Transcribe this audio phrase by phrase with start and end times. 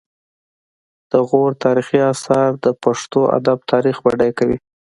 [1.11, 4.57] د غور تاریخي اثار د پښتو ادب تاریخ بډایه کوي